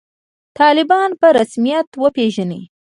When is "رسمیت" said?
1.37-1.87